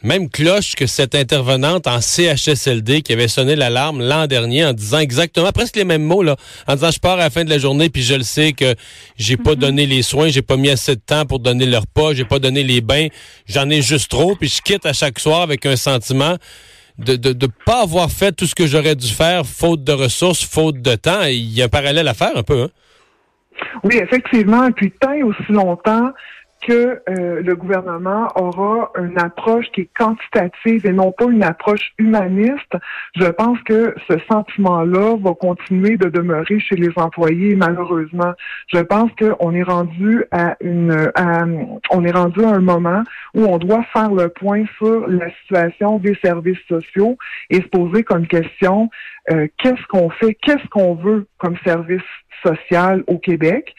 même 0.04 0.28
cloche 0.28 0.74
que 0.74 0.86
cette 0.86 1.14
intervenante 1.14 1.86
en 1.86 2.00
CHSLD 2.00 3.00
qui 3.02 3.14
avait 3.14 3.26
sonné 3.26 3.56
l'alarme 3.56 4.06
l'an 4.06 4.26
dernier 4.26 4.64
en 4.66 4.74
disant 4.74 4.98
exactement 4.98 5.50
presque 5.50 5.76
les 5.76 5.84
mêmes 5.84 6.04
mots 6.04 6.22
là, 6.22 6.36
en 6.68 6.74
disant 6.74 6.90
je 6.90 7.00
pars 7.00 7.14
à 7.14 7.16
la 7.16 7.30
fin 7.30 7.42
de 7.42 7.50
la 7.50 7.58
journée 7.58 7.88
puis 7.88 8.02
je 8.02 8.14
le 8.14 8.22
sais 8.22 8.52
que 8.52 8.74
j'ai 9.16 9.38
pas 9.38 9.52
mhm. 9.52 9.56
donné 9.56 9.86
les 9.86 10.02
soins, 10.02 10.28
j'ai 10.28 10.42
pas 10.42 10.58
mis 10.58 10.68
assez 10.68 10.94
de 10.94 11.00
temps 11.00 11.24
pour 11.24 11.40
donner 11.40 11.64
leur 11.64 11.82
repas, 11.82 12.12
j'ai 12.12 12.26
pas 12.26 12.38
donné 12.38 12.62
les 12.62 12.82
bains, 12.82 13.08
j'en 13.46 13.68
ai 13.70 13.80
juste 13.80 14.10
trop 14.10 14.36
puis 14.36 14.48
je 14.48 14.60
quitte 14.60 14.84
à 14.84 14.92
chaque 14.92 15.18
soir 15.18 15.40
avec 15.40 15.64
un 15.64 15.76
sentiment 15.76 16.36
de 16.98 17.16
de, 17.16 17.32
de 17.32 17.48
pas 17.64 17.82
avoir 17.82 18.10
fait 18.10 18.32
tout 18.32 18.46
ce 18.46 18.54
que 18.54 18.66
j'aurais 18.66 18.94
dû 18.94 19.08
faire 19.08 19.46
faute 19.46 19.82
de 19.82 19.92
ressources, 19.92 20.44
faute 20.44 20.82
de 20.82 20.94
temps, 20.96 21.22
il 21.22 21.50
y 21.52 21.62
a 21.62 21.64
un 21.64 21.68
parallèle 21.68 22.08
à 22.08 22.14
faire 22.14 22.36
un 22.36 22.42
peu 22.42 22.62
hein? 22.62 22.70
Oui, 23.84 23.96
effectivement, 23.96 24.70
puis 24.72 24.92
tant 25.00 25.14
aussi 25.22 25.52
longtemps 25.52 26.10
que 26.66 27.00
euh, 27.08 27.42
le 27.42 27.56
gouvernement 27.56 28.28
aura 28.36 28.90
une 28.98 29.18
approche 29.18 29.66
qui 29.72 29.82
est 29.82 29.90
quantitative 29.96 30.86
et 30.86 30.92
non 30.92 31.12
pas 31.12 31.26
une 31.26 31.42
approche 31.42 31.92
humaniste, 31.98 32.76
je 33.16 33.26
pense 33.26 33.60
que 33.62 33.94
ce 34.08 34.14
sentiment-là 34.30 35.16
va 35.20 35.34
continuer 35.34 35.96
de 35.96 36.08
demeurer 36.08 36.58
chez 36.60 36.76
les 36.76 36.90
employés, 36.96 37.54
malheureusement. 37.54 38.32
Je 38.72 38.80
pense 38.80 39.10
qu'on 39.18 39.54
est 39.54 39.62
rendu 39.62 40.24
à 40.30 40.56
une 40.60 41.12
on 41.90 42.04
est 42.04 42.10
rendu 42.10 42.44
à 42.44 42.48
un 42.48 42.60
moment 42.60 43.02
où 43.34 43.44
on 43.44 43.58
doit 43.58 43.84
faire 43.92 44.12
le 44.12 44.28
point 44.28 44.64
sur 44.78 45.06
la 45.08 45.30
situation 45.42 45.98
des 45.98 46.16
services 46.22 46.58
sociaux 46.68 47.16
et 47.50 47.56
se 47.56 47.68
poser 47.68 48.02
comme 48.02 48.26
question 48.26 48.90
euh, 49.30 49.48
qu'est-ce 49.58 49.86
qu'on 49.88 50.10
fait, 50.10 50.34
qu'est-ce 50.34 50.66
qu'on 50.68 50.94
veut 50.94 51.26
comme 51.38 51.56
service 51.64 52.02
social 52.44 53.02
au 53.06 53.18
Québec? 53.18 53.74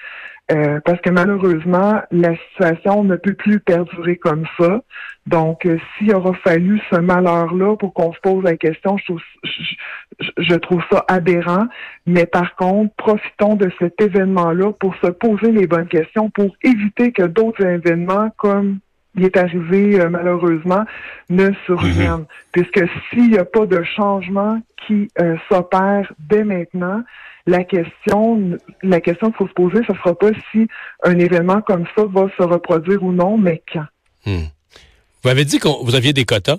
Euh, 0.52 0.80
parce 0.86 1.02
que 1.02 1.10
malheureusement, 1.10 2.04
la 2.12 2.36
situation 2.36 3.04
ne 3.04 3.16
peut 3.16 3.34
plus 3.34 3.60
perdurer 3.60 4.18
comme 4.18 4.46
ça. 4.60 4.82
Donc, 5.26 5.66
euh, 5.66 5.80
s'il 5.98 6.14
aura 6.14 6.34
fallu 6.44 6.80
ce 6.92 6.98
malheur-là 6.98 7.76
pour 7.78 7.94
qu'on 7.96 8.14
se 8.14 8.20
pose 8.20 8.44
la 8.44 8.56
question, 8.56 8.96
je 8.98 9.06
trouve, 9.06 9.22
je, 10.38 10.56
trouve 10.56 10.84
ça 10.92 11.04
aberrant. 11.08 11.66
Mais 12.06 12.28
par 12.28 12.56
contre, 12.56 12.94
profitons 12.96 13.56
de 13.56 13.72
cet 13.80 14.00
événement-là 14.00 14.72
pour 14.80 14.96
se 14.98 15.08
poser 15.08 15.52
les 15.52 15.66
bonnes 15.66 15.88
questions, 15.88 16.30
pour 16.30 16.56
éviter 16.62 17.12
que 17.12 17.24
d'autres 17.24 17.66
événements 17.66 18.30
comme 18.38 18.80
il 19.16 19.24
est 19.24 19.38
arrivé 19.38 20.08
malheureusement 20.10 20.84
ne 21.30 21.52
survienne. 21.66 22.12
Mhm. 22.12 22.26
Puisque 22.52 22.84
s'il 23.10 23.32
n'y 23.32 23.38
a 23.38 23.46
pas 23.46 23.66
de 23.66 23.84
changement 23.84 24.62
qui 24.86 25.10
s'opère 25.50 26.12
dès 26.20 26.44
maintenant, 26.44 27.04
la 27.48 27.64
question, 27.64 28.58
la 28.82 29.02
question 29.02 29.28
qu'il 29.28 29.38
faut 29.38 29.48
se 29.48 29.54
poser, 29.54 29.80
ce 29.88 29.94
sera 29.94 30.16
pas 30.16 30.32
si 30.52 30.68
un 31.04 31.18
événement 31.20 31.62
comme 31.62 31.86
ça 31.96 32.04
va 32.06 32.28
se 32.38 32.44
reproduire 32.44 33.04
ou 33.04 33.12
non, 33.12 33.38
mais 33.38 33.62
quand. 33.72 33.86
Hmm. 34.26 34.48
Vous 35.24 35.30
avez 35.30 35.46
dit 35.46 35.60
que 35.60 35.68
vous 35.84 35.96
aviez 35.96 36.14
des 36.14 36.26
quotas? 36.26 36.58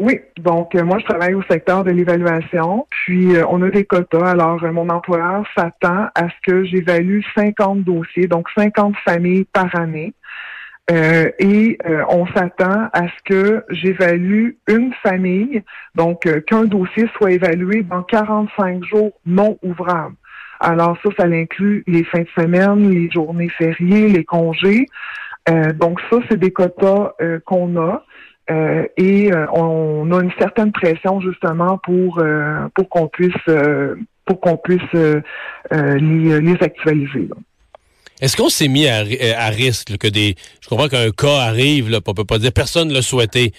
Oui, 0.00 0.18
donc 0.38 0.74
euh, 0.74 0.82
moi 0.82 0.98
je 0.98 1.04
travaille 1.04 1.34
au 1.34 1.42
secteur 1.42 1.84
de 1.84 1.90
l'évaluation, 1.90 2.86
puis 2.88 3.36
euh, 3.36 3.44
on 3.50 3.60
a 3.62 3.68
des 3.68 3.84
quotas. 3.84 4.30
Alors 4.30 4.62
euh, 4.64 4.72
mon 4.72 4.88
employeur 4.88 5.44
s'attend 5.54 6.06
à 6.14 6.28
ce 6.28 6.50
que 6.50 6.64
j'évalue 6.64 7.20
50 7.34 7.84
dossiers, 7.84 8.26
donc 8.26 8.46
50 8.56 8.94
familles 9.04 9.44
par 9.52 9.74
année. 9.76 10.14
Et 10.90 11.78
on 12.08 12.26
s'attend 12.26 12.88
à 12.92 13.06
ce 13.06 13.22
que 13.24 13.64
j'évalue 13.70 14.50
une 14.66 14.92
famille, 15.02 15.62
donc 15.94 16.28
qu'un 16.46 16.64
dossier 16.64 17.06
soit 17.16 17.32
évalué 17.32 17.82
dans 17.82 18.02
45 18.02 18.84
jours 18.84 19.12
non 19.24 19.56
ouvrables. 19.62 20.16
Alors 20.58 20.98
ça, 21.02 21.10
ça 21.18 21.24
inclut 21.26 21.84
les 21.86 22.04
fins 22.04 22.22
de 22.22 22.28
semaine, 22.42 22.90
les 22.90 23.10
journées 23.10 23.50
fériées, 23.50 24.08
les 24.08 24.24
congés. 24.24 24.86
donc 25.76 26.00
ça, 26.10 26.18
c'est 26.28 26.38
des 26.38 26.50
quotas 26.50 27.12
qu'on 27.44 27.76
a. 27.76 28.04
Euh, 28.50 28.84
et 28.96 29.32
euh, 29.32 29.46
on 29.52 30.10
a 30.12 30.22
une 30.22 30.32
certaine 30.38 30.72
pression 30.72 31.20
justement 31.20 31.78
pour 31.78 32.18
euh, 32.18 32.68
pour 32.74 32.88
qu'on 32.88 33.06
puisse 33.06 33.34
pour 34.24 34.40
qu'on 34.40 34.56
puisse 34.56 34.92
les, 35.72 36.56
actualiser. 36.60 37.28
Est-ce 38.20 38.36
qu'on 38.36 38.50
s'est 38.50 38.68
mis 38.68 38.86
à, 38.86 39.02
risque 39.48 39.96
que 39.96 40.08
des 40.08 40.34
je 40.60 40.68
comprends 40.68 40.88
qu'un 40.88 41.10
cas 41.10 41.38
arrive 41.40 41.88
là, 41.90 42.00
on 42.06 42.14
peut 42.14 42.24
pas 42.24 42.38
dire 42.38 42.52
personne 42.52 42.88
ne 42.88 42.94
l'a 42.94 43.02
souhaité. 43.02 43.52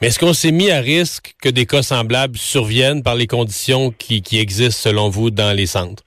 Mais 0.00 0.08
est-ce 0.08 0.18
qu'on 0.18 0.32
s'est 0.32 0.50
mis 0.50 0.68
à 0.72 0.80
risque 0.80 1.34
que 1.40 1.48
des 1.48 1.64
cas 1.64 1.82
semblables 1.82 2.36
surviennent 2.36 3.04
par 3.04 3.14
les 3.14 3.28
conditions 3.28 3.92
qui, 3.96 4.20
existent 4.40 4.90
selon 4.90 5.08
vous 5.08 5.30
dans 5.30 5.56
les 5.56 5.66
centres? 5.66 6.02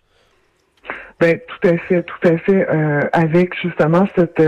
Ben 1.22 1.40
tout 1.48 1.70
à 1.70 1.78
fait, 1.78 2.04
tout 2.04 2.28
à 2.28 2.38
fait. 2.40 2.70
Euh, 2.70 3.00
avec 3.14 3.54
justement 3.62 4.06
cette, 4.18 4.36
il 4.38 4.44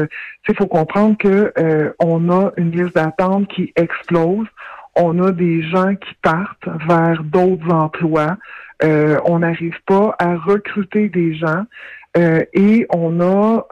euh, 0.51 0.54
faut 0.58 0.68
comprendre 0.68 1.16
que 1.18 1.54
euh, 1.58 1.94
on 2.00 2.30
a 2.30 2.51
une 2.58 2.72
liste 2.72 2.94
d'attente 2.94 3.48
qui 3.48 3.72
explose. 3.77 4.48
On 4.96 5.24
a 5.24 5.32
des 5.32 5.63
gens 5.70 5.96
qui 5.96 6.13
partent 6.22 6.68
vers 6.86 7.24
d'autres 7.24 7.72
emplois. 7.72 8.36
on 8.84 9.39
n'arrive 9.39 9.77
pas 9.86 10.13
à 10.20 10.36
recruter 10.36 11.08
des 11.08 11.36
gens. 11.36 11.63
Et 12.17 12.88
on 12.89 13.19
a 13.21 13.67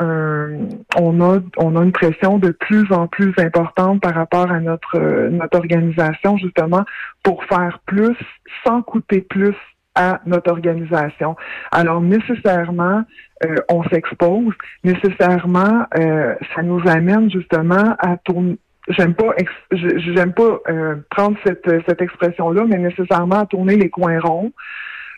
on 0.98 1.22
a 1.22 1.40
on 1.58 1.76
a 1.76 1.84
une 1.84 1.92
pression 1.92 2.38
de 2.38 2.52
plus 2.52 2.92
en 2.92 3.08
plus 3.08 3.34
importante 3.38 4.02
par 4.02 4.14
rapport 4.14 4.52
à 4.52 4.60
notre 4.60 5.30
notre 5.30 5.58
organisation 5.58 6.38
justement 6.38 6.86
pour 7.24 7.44
faire 7.46 7.80
plus 7.86 8.16
sans 8.64 8.82
coûter 8.82 9.22
plus 9.22 9.56
à 9.96 10.20
notre 10.26 10.52
organisation. 10.52 11.36
Alors 11.72 12.02
nécessairement, 12.02 13.04
euh, 13.46 13.56
on 13.70 13.84
s'expose. 13.86 14.54
Nécessairement, 14.84 15.86
euh, 15.98 16.36
ça 16.54 16.62
nous 16.62 16.82
amène 16.86 17.32
justement 17.32 17.96
à 18.00 18.18
tourner. 18.18 18.58
J'aime 18.90 19.16
pas, 19.16 19.34
j'aime 19.72 20.34
pas 20.34 20.60
euh, 20.70 20.96
prendre 21.10 21.36
cette, 21.44 21.68
cette 21.88 22.02
expression-là, 22.02 22.66
mais 22.68 22.78
nécessairement 22.78 23.40
à 23.40 23.46
tourner 23.48 23.78
les 23.78 23.90
coins 23.90 24.20
ronds. 24.20 24.52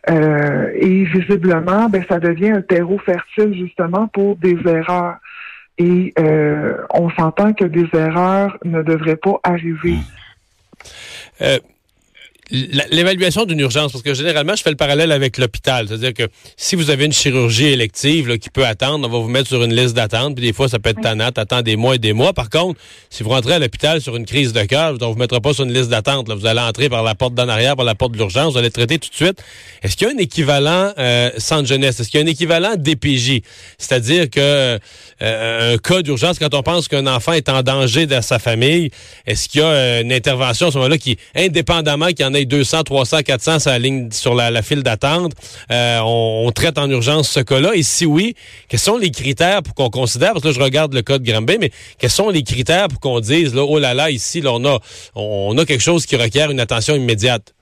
Et 0.10 1.04
visiblement, 1.06 1.90
ben, 1.90 2.04
ça 2.08 2.20
devient 2.20 2.52
un 2.52 2.62
terreau 2.62 2.98
fertile 3.00 3.54
justement 3.54 4.08
pour 4.08 4.36
des 4.38 4.58
erreurs. 4.66 5.18
Et 5.78 6.14
on 6.94 7.10
s'entend 7.12 7.54
que 7.54 7.66
des 7.66 7.88
erreurs 7.94 8.58
ne 8.64 8.82
devraient 8.82 9.18
pas 9.18 9.40
arriver. 9.44 9.98
L'évaluation 12.50 13.44
d'une 13.46 13.60
urgence, 13.60 13.92
parce 13.92 14.04
que 14.04 14.14
généralement, 14.14 14.56
je 14.56 14.62
fais 14.62 14.70
le 14.70 14.78
parallèle 14.78 15.12
avec 15.12 15.38
l'hôpital. 15.38 15.88
C'est-à-dire 15.88 16.14
que 16.14 16.32
si 16.56 16.76
vous 16.78 16.90
avez 16.90 17.06
une 17.06 17.12
chirurgie 17.12 17.66
élective 17.66 18.38
qui 18.38 18.50
peut 18.50 18.66
attendre, 18.66 19.06
on 19.08 19.12
va 19.12 19.20
vous 19.20 19.28
mettre 19.28 19.50
sur 19.50 19.64
une 19.64 19.76
liste 19.76 19.96
d'attente, 19.96 20.36
puis 20.36 20.46
des 20.46 20.54
fois, 20.54 20.70
ça 20.70 20.80
peut 20.80 20.92
être 20.92 21.02
tannant, 21.02 21.26
attendre 21.28 21.64
des 21.64 21.76
mois 21.76 21.96
et 21.96 22.00
des 22.00 22.14
mois. 22.14 22.32
Par 22.32 22.50
contre, 22.50 22.80
si 23.10 23.24
vous 23.24 23.30
rentrez 23.30 23.54
à 23.54 23.60
l'hôpital 23.60 24.02
sur 24.02 24.16
une 24.16 24.26
crise 24.26 24.54
de 24.54 24.64
cœur, 24.64 24.96
on 25.02 25.12
vous 25.12 25.18
mettra 25.18 25.42
pas 25.42 25.54
sur 25.54 25.66
une 25.66 25.74
liste 25.74 25.90
d'attente. 25.90 26.32
Vous 26.32 26.46
allez 26.46 26.62
entrer 26.62 26.88
par 26.88 27.04
la 27.04 27.16
porte 27.16 27.34
d'en 27.34 27.50
arrière, 27.50 27.76
par 27.76 27.86
la 27.86 27.96
porte 27.96 28.14
de 28.14 28.18
l'urgence, 28.18 28.54
vous 28.54 28.60
allez 28.60 28.72
traiter 28.72 28.98
tout 28.98 29.10
de 29.10 29.16
suite. 29.16 29.44
Est-ce 29.84 29.98
qu'il 29.98 30.08
y 30.08 30.12
a 30.12 30.14
un 30.14 30.18
équivalent 30.18 30.94
euh, 30.98 31.32
centre 31.38 31.68
jeunesse? 31.68 32.00
Est-ce 32.00 32.10
qu'il 32.10 32.20
y 32.20 32.24
a 32.24 32.26
un 32.26 32.30
équivalent 32.30 32.76
DPJ? 32.78 33.42
C'est-à-dire 33.78 34.30
que 34.30 34.80
euh, 35.22 35.74
un 35.74 35.78
cas 35.78 36.02
d'urgence, 36.02 36.40
quand 36.40 36.54
on 36.54 36.64
pense 36.64 36.88
qu'un 36.88 37.08
enfant 37.08 37.34
est 37.34 37.50
en 37.50 37.62
danger 37.62 38.06
dans 38.06 38.22
sa 38.22 38.40
famille, 38.40 38.90
est-ce 39.26 39.50
qu'il 39.50 39.62
y 39.62 39.64
a 39.64 39.68
euh, 39.68 40.02
une 40.02 40.14
intervention 40.14 40.68
à 40.68 40.72
ce 40.72 40.78
moment-là 40.78 40.98
qui, 40.98 41.18
indépendamment 41.36 42.08
qu'il 42.08 42.22
y 42.22 42.26
en 42.26 42.37
ait 42.38 42.46
200, 42.46 42.84
300, 42.84 43.20
400 43.26 43.60
sur 43.60 43.72
la 43.72 43.80
sur 44.12 44.36
la, 44.36 44.62
file 44.62 44.84
d'attente, 44.84 45.34
euh, 45.72 46.00
on, 46.04 46.52
traite 46.52 46.78
en 46.78 46.90
urgence 46.90 47.30
ce 47.30 47.40
cas-là? 47.40 47.72
Et 47.76 47.84
si 47.84 48.06
oui, 48.06 48.36
quels 48.68 48.80
sont 48.80 48.98
les 48.98 49.12
critères 49.12 49.64
pour 49.64 49.76
qu'on 49.76 49.90
considère, 49.90 50.34
parce 50.34 50.44
que 50.44 50.48
là, 50.50 50.54
je 50.54 50.62
regarde 50.62 50.94
le 50.94 51.02
cas 51.02 51.18
de 51.18 51.58
mais 51.60 51.72
quels 52.00 52.10
sont 52.10 52.30
les 52.30 52.44
critères 52.44 52.88
pour 52.88 53.00
qu'on 53.00 53.20
dise, 53.20 53.54
là, 53.54 53.64
oh 53.64 53.80
là 53.80 53.94
là, 53.94 54.10
ici, 54.10 54.42
on 54.46 54.64
a, 54.66 54.80
on 55.16 55.58
a 55.58 55.66
quelque 55.66 55.84
chose 55.84 56.06
qui 56.06 56.16
requiert 56.16 56.52
une 56.52 56.60
attention 56.60 56.96
immédiate? 56.96 57.54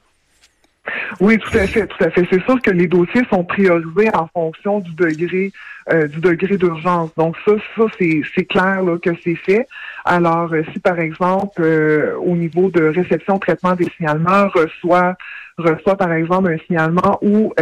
Oui, 1.20 1.38
tout 1.38 1.58
à 1.58 1.68
fait, 1.68 1.88
tout 1.88 2.04
à 2.04 2.12
fait. 2.12 2.28
C'est 2.30 2.44
sûr 2.44 2.62
que 2.62 2.72
les 2.72 2.88
dossiers 2.88 3.24
sont 3.30 3.44
priorisés 3.44 4.10
en 4.14 4.28
fonction 4.34 4.80
du 4.82 4.94
degré 4.94 5.52
euh, 5.92 6.08
du 6.08 6.20
degré 6.20 6.58
d'urgence. 6.58 7.12
Donc 7.16 7.36
ça, 7.46 7.52
ça 7.78 7.84
c'est 8.00 8.46
clair 8.46 8.82
là, 8.82 8.98
que 8.98 9.12
c'est 9.24 9.36
fait. 9.36 9.68
Alors, 10.08 10.54
euh, 10.54 10.62
si 10.72 10.80
par 10.80 11.00
exemple, 11.00 11.64
euh, 11.64 12.16
au 12.20 12.36
niveau 12.36 12.70
de 12.70 12.84
réception 12.84 13.40
traitement 13.40 13.74
des 13.74 13.90
signalements, 13.98 14.48
reçoit 14.50 15.16
reçoit 15.58 15.96
par 15.96 16.12
exemple 16.12 16.52
un 16.52 16.58
signalement 16.66 17.18
où 17.22 17.54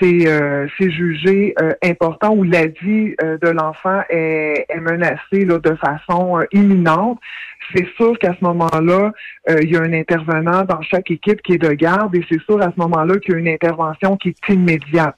c'est 0.00 0.90
jugé 0.90 1.54
important, 1.82 2.34
où 2.34 2.42
la 2.42 2.66
vie 2.66 3.14
de 3.20 3.48
l'enfant 3.48 4.02
est, 4.08 4.66
est 4.68 4.80
menacée 4.80 5.44
là, 5.44 5.58
de 5.58 5.74
façon 5.76 6.44
imminente, 6.52 7.18
c'est 7.74 7.86
sûr 7.96 8.18
qu'à 8.18 8.34
ce 8.38 8.44
moment-là, 8.44 9.12
euh, 9.48 9.60
il 9.62 9.70
y 9.70 9.76
a 9.76 9.80
un 9.80 9.92
intervenant 9.92 10.64
dans 10.64 10.80
chaque 10.82 11.10
équipe 11.10 11.42
qui 11.42 11.54
est 11.54 11.58
de 11.58 11.72
garde 11.72 12.14
et 12.14 12.24
c'est 12.28 12.40
sûr 12.42 12.60
à 12.62 12.70
ce 12.70 12.80
moment-là 12.80 13.18
qu'il 13.18 13.34
y 13.34 13.36
a 13.36 13.40
une 13.40 13.48
intervention 13.48 14.16
qui 14.16 14.28
est 14.28 14.48
immédiate. 14.48 15.16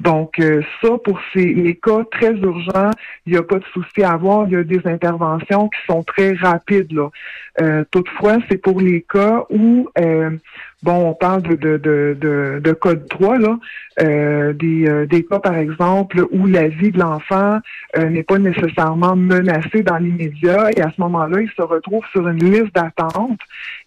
Donc 0.00 0.38
euh, 0.38 0.62
ça, 0.82 0.90
pour 1.04 1.18
ces 1.32 1.46
les 1.54 1.74
cas 1.74 2.04
très 2.10 2.32
urgents, 2.32 2.90
il 3.26 3.32
n'y 3.32 3.38
a 3.38 3.42
pas 3.42 3.58
de 3.58 3.64
souci 3.72 4.02
à 4.02 4.12
avoir. 4.12 4.46
Il 4.46 4.52
y 4.52 4.56
a 4.56 4.64
des 4.64 4.86
interventions 4.86 5.68
qui 5.68 5.80
sont 5.90 6.02
très 6.02 6.34
rapides. 6.34 6.92
Là. 6.92 7.10
Euh, 7.60 7.84
toutefois, 7.90 8.38
c'est 8.48 8.58
pour 8.58 8.80
les 8.80 9.02
cas 9.02 9.44
où 9.50 9.88
bon, 10.82 11.10
on 11.10 11.14
parle 11.14 11.42
de, 11.42 11.56
de, 11.56 11.76
de, 11.76 12.60
de, 12.62 12.72
code 12.72 13.08
3, 13.08 13.38
là, 13.38 13.58
des, 14.52 15.06
des 15.08 15.24
cas, 15.24 15.40
par 15.40 15.56
exemple, 15.56 16.24
où 16.30 16.46
la 16.46 16.68
vie 16.68 16.90
de 16.90 16.98
l'enfant 16.98 17.58
n'est 17.96 18.22
pas 18.22 18.38
nécessairement 18.38 19.16
menacée 19.16 19.82
dans 19.82 19.96
l'immédiat 19.96 20.70
et 20.76 20.80
à 20.80 20.90
ce 20.94 21.00
moment-là, 21.00 21.40
il 21.40 21.50
se 21.50 21.62
retrouve 21.62 22.04
sur 22.12 22.28
une 22.28 22.38
liste 22.38 22.74
d'attente. 22.74 23.40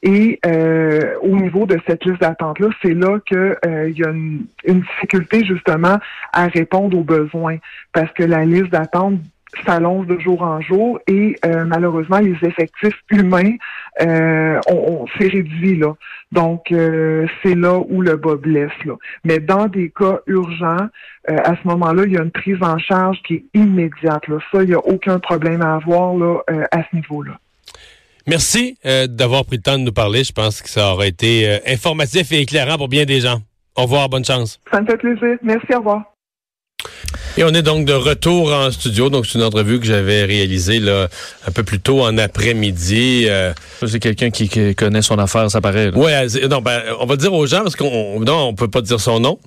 Et 0.03 0.39
euh, 0.45 1.15
au 1.21 1.35
niveau 1.35 1.65
de 1.65 1.79
cette 1.87 2.03
liste 2.05 2.21
d'attente-là, 2.21 2.69
c'est 2.81 2.93
là 2.93 3.19
qu'il 3.25 3.37
euh, 3.37 3.89
y 3.89 4.03
a 4.03 4.09
une, 4.09 4.47
difficulté 4.65 5.43
justement 5.45 5.97
à 6.33 6.47
répondre 6.47 6.97
aux 6.97 7.03
besoins 7.03 7.57
parce 7.93 8.11
que 8.13 8.23
la 8.23 8.45
liste 8.45 8.69
d'attente 8.69 9.19
s'allonge 9.65 10.07
de 10.07 10.17
jour 10.19 10.41
en 10.41 10.61
jour 10.61 10.99
et 11.07 11.35
euh, 11.45 11.65
malheureusement 11.65 12.19
les 12.19 12.35
effectifs 12.41 12.99
humains 13.09 13.53
euh, 14.01 14.59
on, 14.67 15.05
s'est 15.17 15.27
réduit 15.27 15.77
là. 15.77 15.93
Donc 16.31 16.67
c'est 16.69 17.55
là 17.55 17.79
où 17.89 18.01
le 18.01 18.15
bas 18.15 18.35
blesse 18.35 18.71
là. 18.85 18.93
Mais 19.25 19.39
dans 19.39 19.67
des 19.67 19.89
cas 19.89 20.19
urgents, 20.27 20.87
à 21.27 21.55
ce 21.61 21.67
moment-là, 21.67 22.05
il 22.05 22.13
y 22.13 22.17
a 22.17 22.23
une 22.23 22.31
prise 22.31 22.61
en 22.61 22.77
charge 22.77 23.21
qui 23.27 23.33
est 23.35 23.45
immédiate 23.53 24.25
là. 24.29 24.37
Ça, 24.51 24.63
il 24.63 24.69
n'y 24.69 24.73
a 24.73 24.79
aucun 24.79 25.19
problème 25.19 25.61
à 25.61 25.75
avoir 25.75 26.15
là 26.15 26.37
à 26.71 26.83
ce 26.89 26.95
niveau-là. 26.95 27.33
Merci 28.27 28.77
euh, 28.85 29.07
d'avoir 29.07 29.45
pris 29.45 29.57
le 29.57 29.63
temps 29.63 29.77
de 29.77 29.83
nous 29.83 29.91
parler. 29.91 30.23
Je 30.23 30.31
pense 30.31 30.61
que 30.61 30.69
ça 30.69 30.93
aurait 30.93 31.09
été 31.09 31.47
euh, 31.47 31.57
informatif 31.67 32.31
et 32.31 32.41
éclairant 32.41 32.77
pour 32.77 32.87
bien 32.87 33.05
des 33.05 33.21
gens. 33.21 33.39
Au 33.75 33.83
revoir, 33.83 34.09
bonne 34.09 34.25
chance. 34.25 34.59
Ça 34.71 34.81
me 34.81 34.85
fait 34.85 34.97
plaisir. 34.97 35.37
Merci, 35.41 35.73
au 35.73 35.79
revoir. 35.79 36.10
Et 37.37 37.43
on 37.43 37.49
est 37.49 37.61
donc 37.61 37.85
de 37.85 37.93
retour 37.93 38.53
en 38.53 38.71
studio. 38.71 39.09
Donc, 39.09 39.25
c'est 39.25 39.37
une 39.37 39.43
entrevue 39.43 39.79
que 39.79 39.85
j'avais 39.85 40.25
réalisée 40.25 40.79
là, 40.79 41.07
un 41.47 41.51
peu 41.51 41.63
plus 41.63 41.79
tôt 41.79 42.01
en 42.01 42.17
après-midi. 42.17 43.25
Euh, 43.27 43.53
c'est 43.85 43.99
quelqu'un 43.99 44.29
qui, 44.29 44.49
connaît 44.75 45.01
son 45.01 45.17
affaire, 45.17 45.49
ça 45.49 45.61
paraît. 45.61 45.91
Oui, 45.95 46.11
non, 46.49 46.61
ben, 46.61 46.81
on 46.99 47.05
va 47.05 47.15
dire 47.15 47.33
aux 47.33 47.45
gens 47.45 47.63
parce 47.63 47.75
qu'on 47.75 48.19
non, 48.19 48.47
on 48.47 48.53
peut 48.53 48.67
pas 48.67 48.81
dire 48.81 48.99
son 48.99 49.19
nom. 49.19 49.39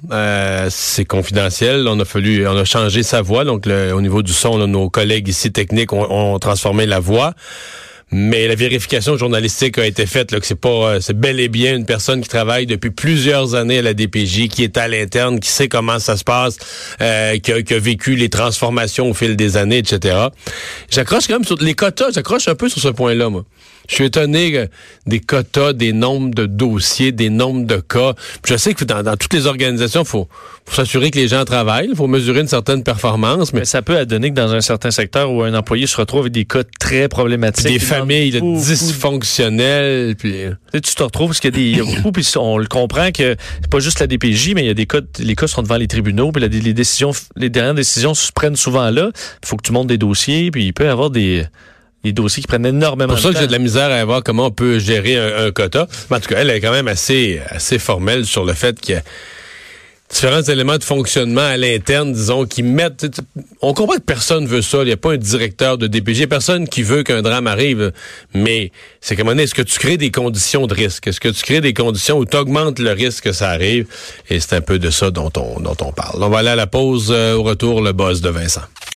c'est 0.70 1.04
confidentiel. 1.04 1.86
On 1.88 2.00
a 2.00 2.04
fallu, 2.04 2.46
on 2.46 2.56
a 2.56 2.64
changé 2.64 3.02
sa 3.02 3.22
voix. 3.22 3.44
Donc, 3.44 3.66
au 3.66 4.00
niveau 4.00 4.22
du 4.22 4.32
son, 4.32 4.66
nos 4.66 4.88
collègues 4.88 5.28
ici 5.28 5.52
techniques 5.52 5.92
ont, 5.92 6.06
ont 6.10 6.38
transformé 6.38 6.86
la 6.86 7.00
voix. 7.00 7.34
Mais 8.16 8.46
la 8.46 8.54
vérification 8.54 9.16
journalistique 9.16 9.76
a 9.76 9.84
été 9.84 10.06
faite, 10.06 10.30
là, 10.30 10.38
que 10.38 10.46
c'est 10.46 10.54
pas, 10.54 11.00
c'est 11.00 11.18
bel 11.18 11.40
et 11.40 11.48
bien 11.48 11.74
une 11.74 11.84
personne 11.84 12.20
qui 12.20 12.28
travaille 12.28 12.64
depuis 12.64 12.92
plusieurs 12.92 13.56
années 13.56 13.78
à 13.78 13.82
la 13.82 13.92
DPJ, 13.92 14.46
qui 14.46 14.62
est 14.62 14.76
à 14.76 14.86
l'interne, 14.86 15.40
qui 15.40 15.48
sait 15.48 15.66
comment 15.66 15.98
ça 15.98 16.16
se 16.16 16.22
passe, 16.22 16.56
euh, 17.00 17.36
qui, 17.38 17.50
a, 17.50 17.60
qui, 17.62 17.74
a, 17.74 17.78
vécu 17.80 18.14
les 18.14 18.28
transformations 18.28 19.10
au 19.10 19.14
fil 19.14 19.34
des 19.34 19.56
années, 19.56 19.78
etc. 19.78 20.28
J'accroche 20.90 21.26
quand 21.26 21.34
même 21.34 21.44
sur 21.44 21.56
les 21.60 21.74
quotas, 21.74 22.12
j'accroche 22.14 22.46
un 22.46 22.54
peu 22.54 22.68
sur 22.68 22.80
ce 22.80 22.86
point-là, 22.86 23.30
moi. 23.30 23.44
Je 23.88 23.94
suis 23.94 24.04
étonné 24.04 24.68
des 25.06 25.20
quotas, 25.20 25.72
des 25.72 25.92
nombres 25.92 26.34
de 26.34 26.46
dossiers, 26.46 27.12
des 27.12 27.30
nombres 27.30 27.66
de 27.66 27.76
cas. 27.76 28.14
Je 28.46 28.56
sais 28.56 28.74
que 28.74 28.84
dans, 28.84 29.02
dans 29.02 29.16
toutes 29.16 29.34
les 29.34 29.46
organisations, 29.46 30.02
il 30.02 30.08
faut, 30.08 30.28
faut 30.66 30.74
s'assurer 30.74 31.10
que 31.10 31.18
les 31.18 31.28
gens 31.28 31.44
travaillent, 31.44 31.88
il 31.90 31.96
faut 31.96 32.06
mesurer 32.06 32.40
une 32.40 32.48
certaine 32.48 32.82
performance. 32.82 33.52
Mais... 33.52 33.60
mais, 33.60 33.64
ça 33.64 33.82
peut 33.82 34.04
donner 34.06 34.30
que 34.30 34.34
dans 34.34 34.52
un 34.52 34.60
certain 34.60 34.90
secteur 34.90 35.30
où 35.30 35.42
un 35.42 35.54
employé 35.54 35.86
se 35.86 35.96
retrouve 35.96 36.20
avec 36.20 36.32
des 36.32 36.44
cas 36.44 36.62
très 36.78 37.08
problématiques. 37.08 37.66
Des 37.66 37.78
familles 37.78 38.40
dysfonctionnelles. 38.40 40.16
Puis... 40.16 40.34
Tu 40.72 40.80
te 40.80 41.02
retrouves 41.02 41.28
parce 41.28 41.40
qu'il 41.40 41.56
y 41.56 41.78
a 41.78 41.82
des 41.82 41.82
beaucoup, 41.82 42.12
puis 42.12 42.26
on 42.36 42.58
le 42.58 42.66
comprend 42.66 43.10
que 43.10 43.36
c'est 43.60 43.70
pas 43.70 43.80
juste 43.80 44.00
la 44.00 44.06
DPJ, 44.06 44.54
mais 44.54 44.62
il 44.62 44.66
y 44.66 44.70
a 44.70 44.74
des 44.74 44.86
cas, 44.86 45.00
les 45.18 45.34
cas 45.34 45.46
sont 45.46 45.62
devant 45.62 45.76
les 45.76 45.86
tribunaux, 45.86 46.32
puis 46.32 46.46
les 46.48 46.74
décisions, 46.74 47.12
les 47.36 47.50
dernières 47.50 47.74
décisions 47.74 48.14
se 48.14 48.32
prennent 48.32 48.56
souvent 48.56 48.90
là. 48.90 49.10
Il 49.42 49.46
faut 49.46 49.56
que 49.56 49.62
tu 49.62 49.72
montes 49.72 49.86
des 49.86 49.98
dossiers, 49.98 50.50
puis 50.50 50.66
il 50.66 50.72
peut 50.72 50.84
y 50.84 50.88
avoir 50.88 51.10
des 51.10 51.44
des 52.04 52.12
dossiers 52.12 52.42
qui 52.42 52.46
prennent 52.46 52.66
énormément 52.66 53.14
de 53.14 53.18
temps. 53.18 53.22
C'est 53.22 53.28
pour 53.28 53.32
ça 53.32 53.38
que 53.38 53.40
j'ai 53.40 53.46
de 53.48 53.52
la 53.52 53.58
misère 53.58 53.90
à 53.90 54.04
voir 54.04 54.22
comment 54.22 54.46
on 54.46 54.50
peut 54.50 54.78
gérer 54.78 55.16
un, 55.16 55.46
un, 55.46 55.50
quota. 55.50 55.88
Mais 56.10 56.18
en 56.18 56.20
tout 56.20 56.28
cas, 56.28 56.36
elle 56.38 56.50
est 56.50 56.60
quand 56.60 56.72
même 56.72 56.88
assez, 56.88 57.40
assez 57.48 57.78
formelle 57.78 58.26
sur 58.26 58.44
le 58.44 58.52
fait 58.52 58.78
qu'il 58.78 58.94
y 58.94 58.98
a 58.98 59.02
différents 60.10 60.42
éléments 60.42 60.78
de 60.78 60.84
fonctionnement 60.84 61.40
à 61.40 61.56
l'interne, 61.56 62.12
disons, 62.12 62.46
qui 62.46 62.62
mettent... 62.62 63.06
On 63.62 63.74
comprend 63.74 63.96
que 63.96 64.02
personne 64.02 64.46
veut 64.46 64.62
ça. 64.62 64.78
Il 64.78 64.86
n'y 64.86 64.92
a 64.92 64.96
pas 64.96 65.12
un 65.12 65.16
directeur 65.16 65.76
de 65.76 65.86
DPG. 65.86 66.12
Il 66.12 66.18
n'y 66.18 66.24
a 66.24 66.28
personne 66.28 66.68
qui 66.68 66.82
veut 66.82 67.02
qu'un 67.02 67.22
drame 67.22 67.46
arrive. 67.46 67.92
Mais 68.32 68.70
c'est 69.00 69.16
comme 69.16 69.28
est-ce 69.38 69.54
que 69.54 69.62
tu 69.62 69.78
crées 69.78 69.96
des 69.96 70.10
conditions 70.10 70.66
de 70.66 70.74
risque? 70.74 71.08
Est-ce 71.08 71.20
que 71.20 71.28
tu 71.28 71.42
crées 71.42 71.60
des 71.60 71.74
conditions 71.74 72.18
où 72.18 72.26
tu 72.26 72.36
augmentes 72.36 72.78
le 72.78 72.92
risque 72.92 73.24
que 73.24 73.32
ça 73.32 73.50
arrive? 73.50 73.86
Et 74.30 74.38
c'est 74.40 74.54
un 74.54 74.60
peu 74.60 74.78
de 74.78 74.90
ça 74.90 75.10
dont 75.10 75.32
on, 75.36 75.60
dont 75.60 75.76
on 75.80 75.92
parle. 75.92 76.22
On 76.22 76.28
va 76.28 76.38
aller 76.38 76.50
à 76.50 76.56
la 76.56 76.66
pause. 76.66 77.08
Euh, 77.10 77.34
au 77.34 77.42
retour, 77.42 77.82
le 77.82 77.92
boss 77.92 78.20
de 78.20 78.28
Vincent. 78.28 78.62